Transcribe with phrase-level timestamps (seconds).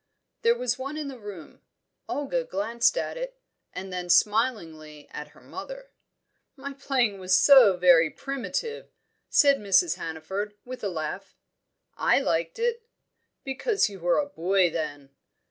[0.41, 1.61] There was one in the room.
[2.09, 3.39] Olga glanced at it,
[3.71, 5.91] and then smilingly at her mother.
[6.55, 8.89] "My playing was so very primitive,"
[9.29, 9.97] said Mrs.
[9.97, 11.35] Hannaford, with a laugh.
[11.97, 12.81] "I liked it."
[13.43, 15.11] "Because you were a boy then."